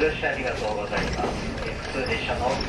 [0.00, 1.44] ご乗車ありがとうございます。
[1.92, 2.59] 普通列車の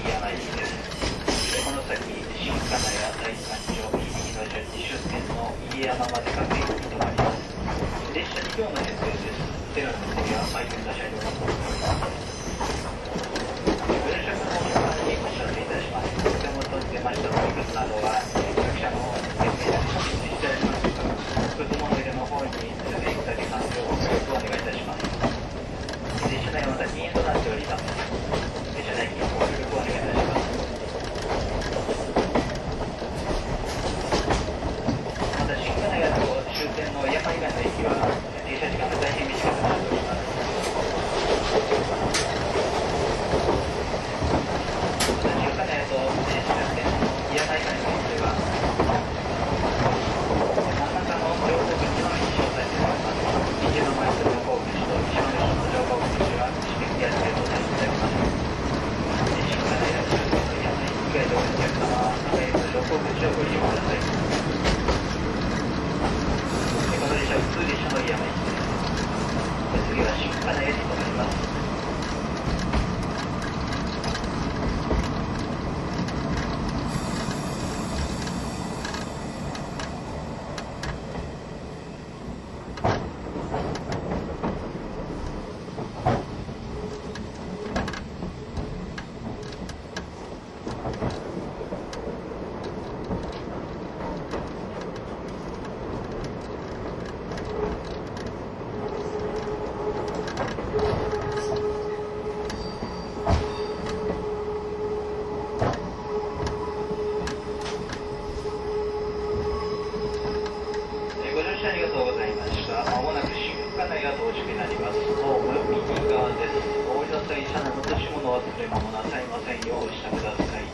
[114.12, 115.00] が到になります。
[115.24, 116.60] ホーム右側です。
[116.92, 119.64] お降り物忘れ物なさいません。
[119.64, 120.68] ようしてください。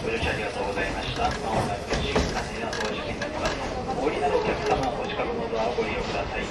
[0.00, 1.28] ご乗車ありがとうございました。
[1.28, 3.60] まもなく新幹線到着になります。
[4.00, 6.48] お降りのお客様お近くのドアをご利用ください。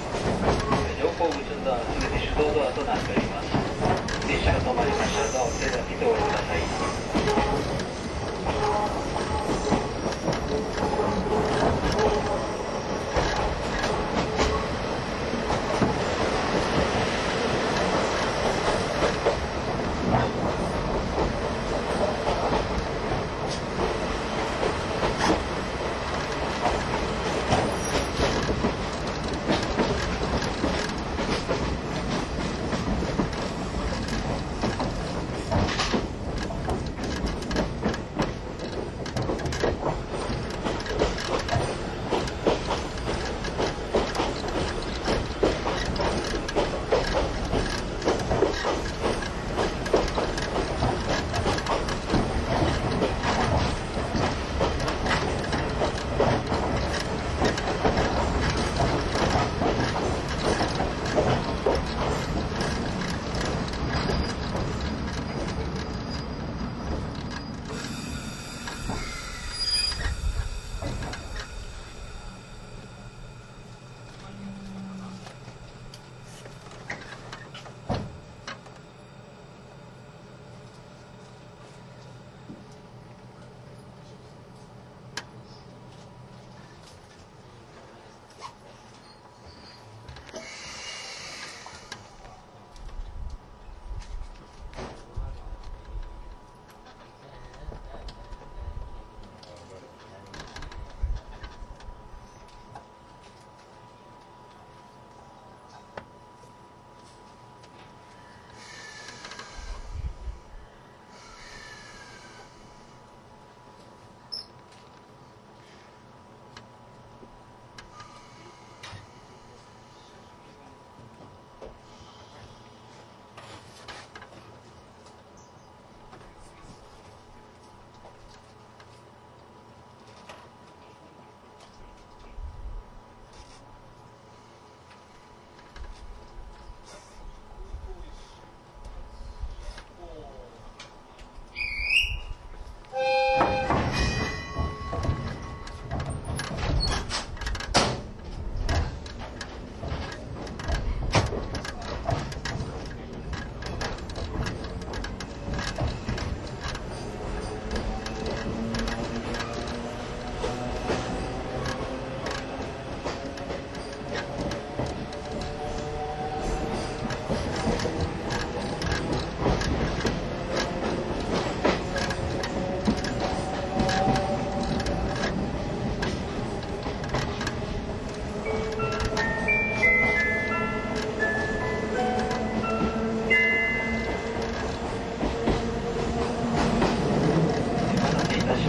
[1.02, 3.50] 乗降口ドア全て手動ドアとなっております。
[4.30, 7.11] 列車が止まりましたドアを手おください。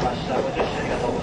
[0.04, 0.36] ました。
[0.36, 1.23] ごありがとうございまし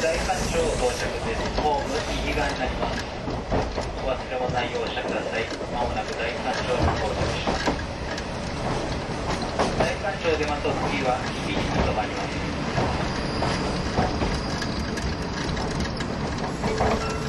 [0.00, 1.60] 大環状到着です。
[1.60, 1.92] ホーム
[2.24, 3.04] 右側になります。
[4.02, 5.44] お忘れ物ないようおしてください。
[5.74, 7.68] まもなく大環状に到着します。
[9.78, 12.16] 大環状出ますと次は右に停まりま
[17.16, 17.19] す。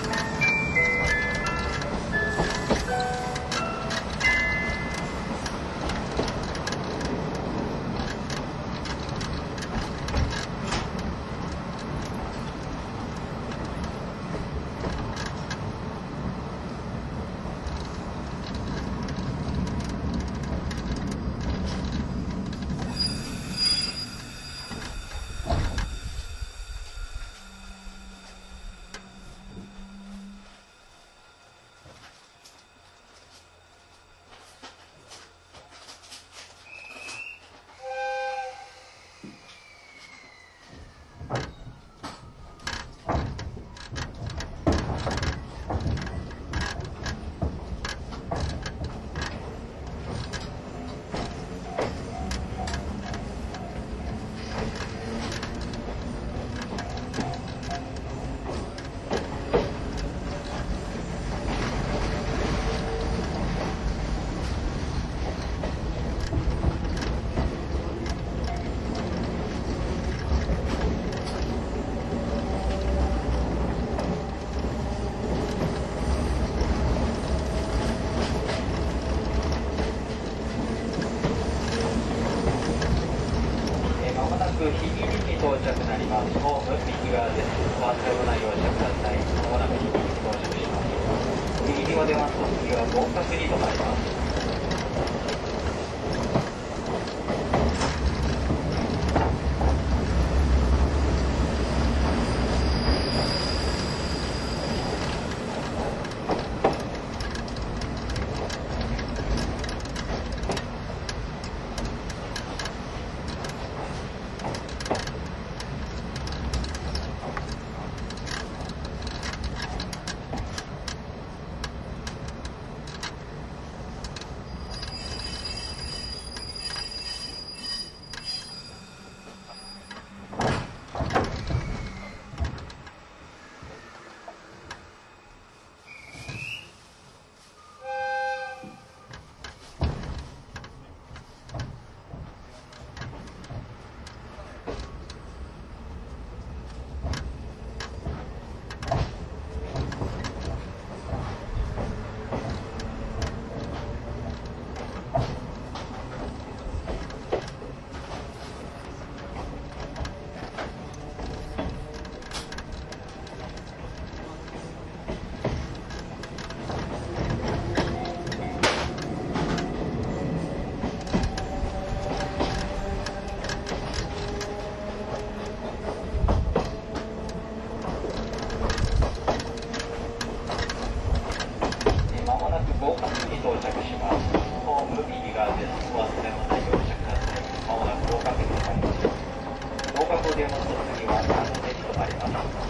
[192.10, 192.61] fight.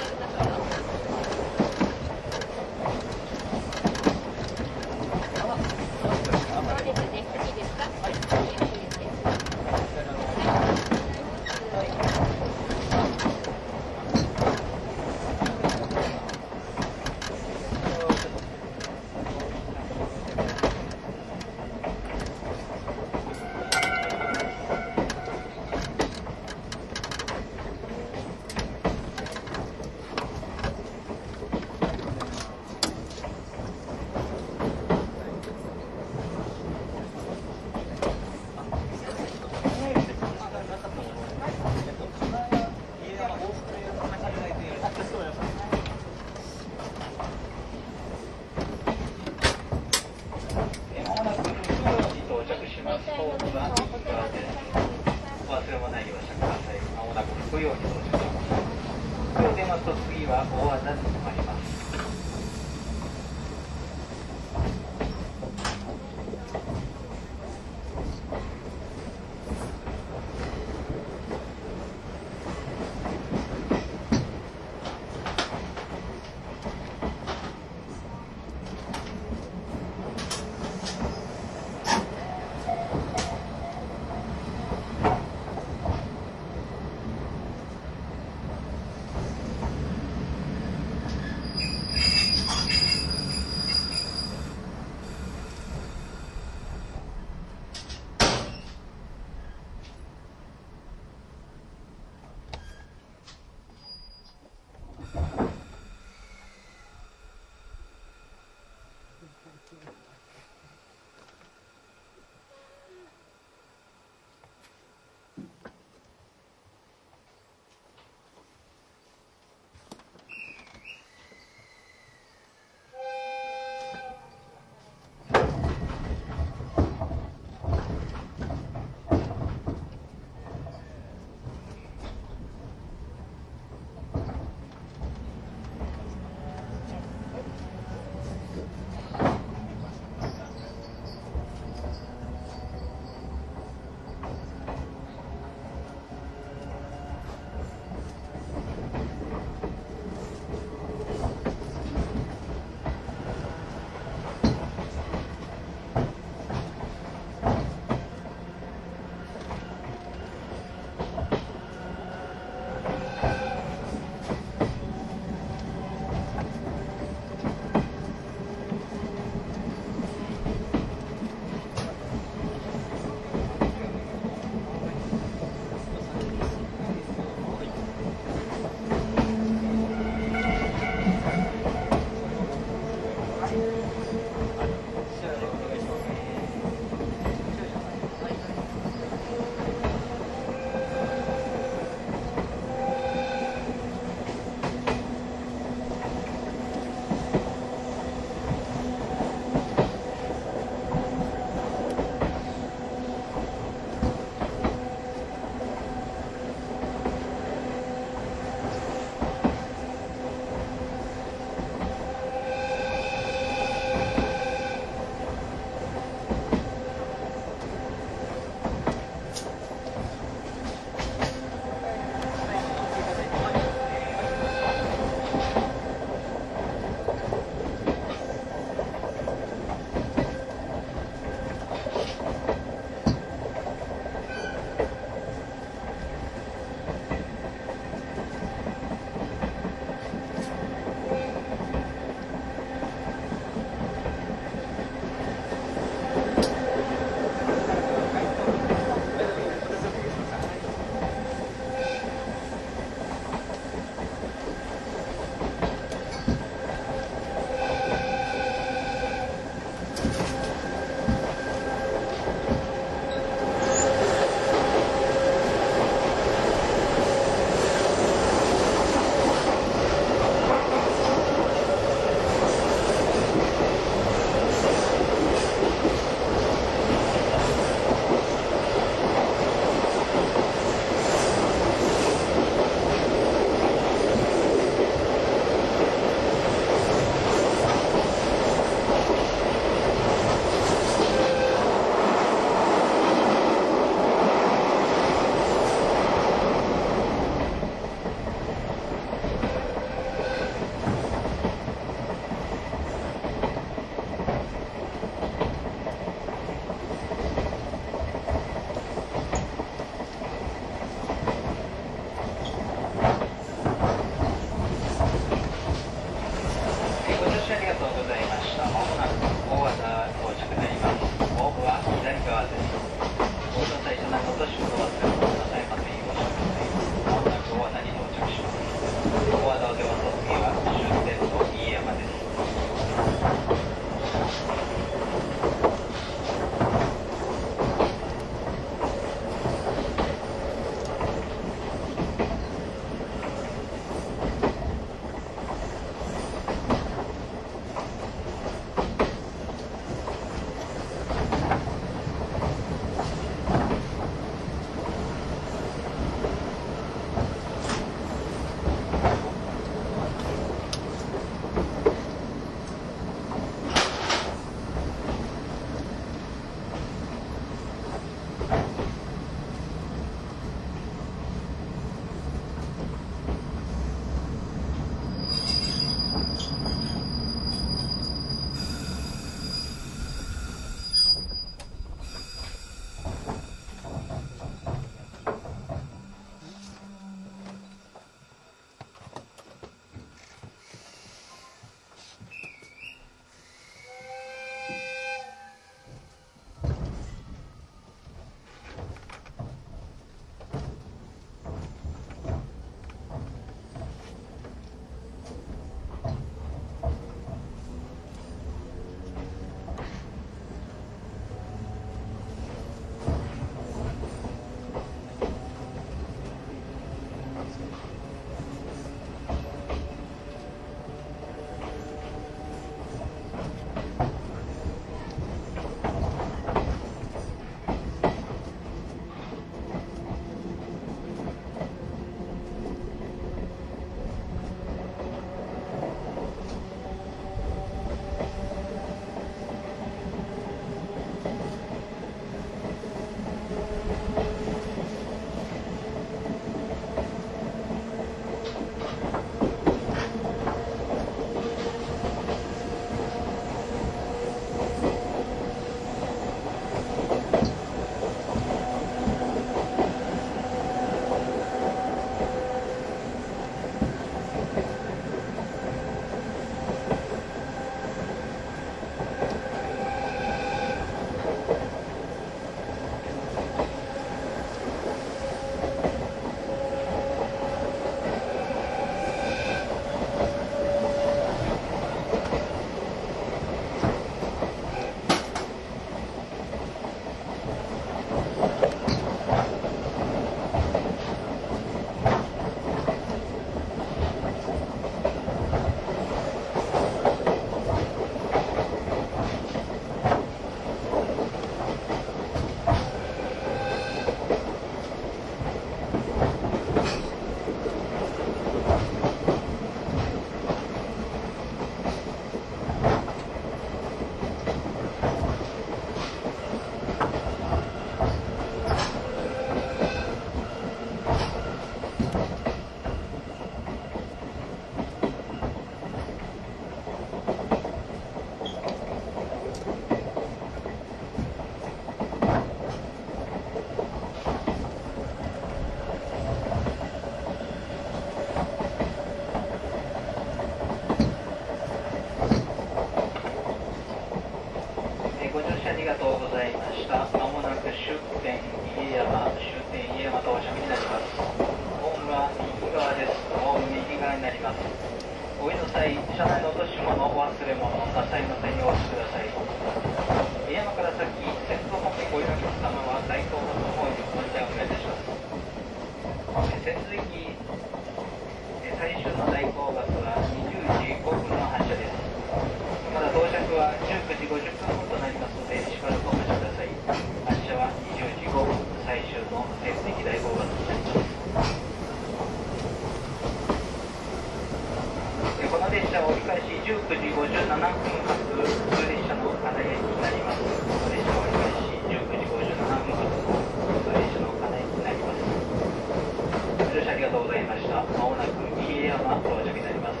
[596.88, 597.84] 車ありがとうございました。
[597.84, 600.00] まもなく飯山到着になります。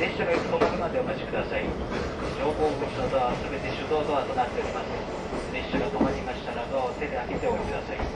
[0.00, 1.64] 列車が行くところまでお待ちください。
[2.36, 4.92] 乗降口のドアは全て手動ドアとなっております。
[5.54, 8.15] 列車が止まりましたらドアを手で開けておいてください。